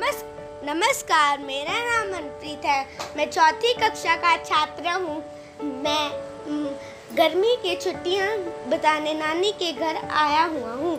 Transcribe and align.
नमस्, 0.00 0.22
नमस्कार, 0.64 1.38
मेरा 1.38 1.72
नाम 1.78 2.06
मनप्रीत 2.08 2.64
है। 2.64 2.84
मैं 3.16 3.28
चौथी 3.30 3.72
कक्षा 3.74 4.14
का 4.16 4.36
छात्र 4.36 4.92
हूँ। 4.92 5.16
मैं 5.82 6.10
गर्मी 7.16 7.54
की 7.56 7.74
छुट्टियाँ 7.76 8.28
बताने 8.70 9.12
नानी 9.14 9.50
के 9.52 9.72
घर 9.72 9.96
आया 9.96 10.44
हुआ 10.44 10.72
हूँ। 10.72 10.94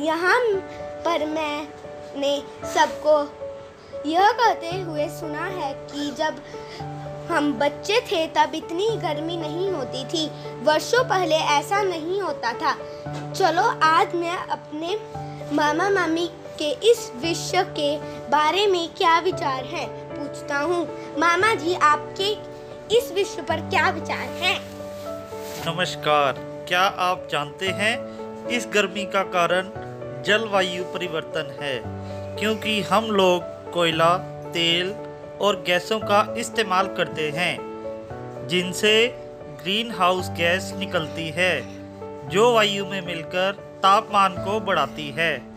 यहाँ 0.00 0.40
पर 1.04 1.26
मैंने 1.26 2.36
सबको 2.74 3.14
यह 4.10 4.32
कहते 4.32 4.80
हुए 4.80 5.08
सुना 5.20 5.46
है 5.46 5.72
कि 5.86 6.10
जब 6.18 6.42
हम 7.30 7.52
बच्चे 7.58 8.00
थे 8.02 8.26
तब 8.26 8.54
इतनी 8.54 8.88
गर्मी 8.98 9.36
नहीं 9.36 9.70
होती 9.70 10.04
थी। 10.04 10.26
वर्षों 10.64 11.04
पहले 11.04 11.36
ऐसा 11.58 11.82
नहीं 11.84 12.20
होता 12.20 12.52
था। 12.52 12.76
चलो 13.32 13.70
आज 13.86 14.14
मैं 14.14 14.36
अपने 14.36 14.98
मामा 15.56 15.90
मामी 15.90 16.30
के 16.58 16.70
इस 16.70 17.12
विषय 17.16 17.62
के 17.64 17.98
बारे 18.28 18.66
में 18.66 18.88
क्या 18.96 19.18
विचार 19.18 19.64
है? 19.64 19.86
पूछता 19.88 20.58
हूँ। 20.58 20.88
मामा 21.18 21.54
जी, 21.54 21.74
आपके 21.74 22.52
इस 22.98 23.12
विषय 23.12 23.42
पर 23.42 23.60
क्या 23.60 23.90
विचार 23.90 24.18
हैं? 24.18 24.60
नमस्कार। 25.66 26.32
क्या 26.68 26.80
आप 26.80 27.28
जानते 27.30 27.68
हैं 27.68 28.22
इस 28.48 28.68
गर्मी 28.74 29.04
का 29.04 29.22
कारण 29.22 29.68
जलवायु 30.22 30.84
परिवर्तन 30.84 31.58
है? 31.60 31.82
क्योंकि 32.36 32.80
हम 32.82 33.04
लोग 33.04 33.42
कोयला, 33.72 34.16
तेल 34.54 34.94
और 35.40 35.64
गैसों 35.66 35.98
का 36.00 36.34
इस्तेमाल 36.38 36.86
करते 36.86 37.30
हैं, 37.30 37.58
जिनसे 38.48 39.08
ग्रीन 39.62 39.90
हाउस 39.90 40.28
गैस 40.28 40.72
निकलती 40.76 41.28
है, 41.28 41.62
जो 42.28 42.54
वायु 42.54 42.86
में 42.86 43.00
मिलकर 43.00 43.52
तापमान 43.82 44.34
को 44.44 44.60
बढ़ाती 44.60 45.10
है। 45.10 45.51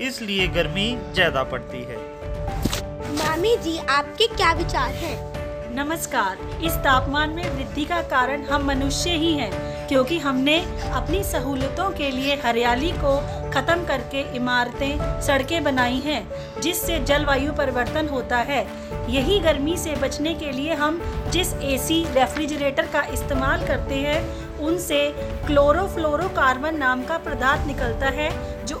इसलिए 0.00 0.46
गर्मी 0.46 0.90
ज़्यादा 1.14 1.42
पड़ती 1.42 1.78
है। 1.80 1.96
मामी 3.16 3.56
जी 3.56 3.76
आपके 3.78 4.26
क्या 4.26 4.52
विचार 4.52 4.90
हैं? 4.94 5.16
नमस्कार। 5.74 6.38
इस 6.64 6.72
तापमान 6.84 7.30
में 7.30 7.48
वृद्धि 7.48 7.84
का 7.84 8.00
कारण 8.02 8.42
हम 8.42 8.64
मनुष्य 8.66 9.10
ही 9.12 9.32
हैं 9.32 9.50
क्योंकि 9.88 10.18
हमने 10.18 10.58
अपनी 10.90 11.22
सहूलतों 11.24 11.90
के 11.90 12.10
लिए 12.10 12.34
हरियाली 12.36 12.90
को 12.94 13.16
खत्म 13.50 13.84
करके 13.86 14.22
इमारतें 14.36 15.20
सड़कें 15.22 15.62
बनाई 15.64 15.98
हैं 16.00 16.60
जिससे 16.60 16.98
जलवायु 17.00 17.52
परिवर्तन 17.52 18.08
होता 18.08 18.38
है। 18.48 18.64
यही 19.10 19.38
गर्मी 19.40 19.76
से 19.76 19.94
बचने 20.02 20.34
के 20.34 20.52
लिए 20.52 20.74
हम 20.74 21.00
जिस 21.32 21.52
एसी 21.54 22.02
रेफ्रिजरेटर 22.14 22.86
का 22.92 23.02
इस्तेमाल 23.12 23.66
करते 23.66 23.94
हैं 24.00 24.20
उनसे 24.58 25.00
क्लोरोफ्लोरोकार्बन 25.46 26.76
नाम 26.76 27.02
का 27.04 27.18
पदार्थ 27.24 27.66
निकलता 27.66 28.08
है 28.10 28.30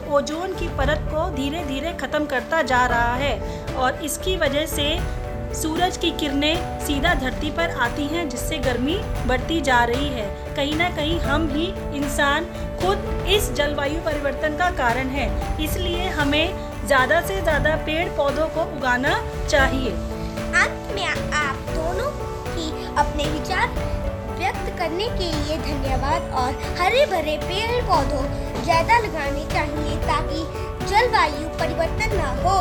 ओजोन 0.08 0.52
की 0.54 0.68
परत 0.76 1.08
को 1.10 1.28
धीरे 1.36 1.64
धीरे 1.64 1.92
खत्म 2.00 2.26
करता 2.26 2.62
जा 2.62 2.84
रहा 2.86 3.14
है 3.14 3.74
और 3.74 4.04
इसकी 4.04 4.36
वजह 4.36 4.66
से 4.68 4.98
सूरज 5.54 5.96
की 5.96 6.10
किरणें 6.10 6.80
सीधा 6.80 7.14
धरती 7.14 7.50
पर 7.50 7.70
आती 7.70 8.04
हैं, 8.06 8.28
जिससे 8.28 8.58
गर्मी 8.58 8.96
बढ़ती 9.26 9.60
जा 9.60 9.82
रही 9.84 10.08
है। 10.08 10.54
कहीं 10.56 10.74
ना 10.76 10.88
कहीं 10.96 11.18
हम 11.20 11.46
भी 11.48 11.66
इंसान 11.96 12.44
खुद 12.80 13.26
इस 13.28 13.52
जलवायु 13.52 14.00
परिवर्तन 14.02 14.56
का 14.56 14.70
कारण 14.76 15.08
है। 15.10 15.28
इसलिए 15.64 16.08
हमें 16.10 16.86
ज़्यादा 16.86 17.20
से 17.20 17.40
ज़्यादा 17.42 17.76
पेड़ 17.86 18.08
पौधों 18.16 18.48
को 18.48 18.64
उगाना 18.76 19.14
चाहिए। 19.48 19.90
अंत 20.56 20.94
में 20.94 21.06
आप 21.06 21.56
दोनों 21.70 22.10
की 22.48 22.70
अपने 22.96 23.24
विचार 23.30 23.68
करने 24.78 25.08
के 25.18 25.30
लिए 25.32 25.58
धन्यवाद 25.66 26.30
और 26.40 26.50
हरे 26.80 27.04
भरे 27.12 27.36
पेड़ 27.44 27.82
पौधों 27.88 28.24
ज़्यादा 28.64 28.98
लगाने 28.98 29.44
चाहिए 29.52 29.96
ताकि 30.06 30.40
जलवायु 30.86 31.48
परिवर्तन 31.60 32.16
ना 32.16 32.28
हो। 32.42 32.58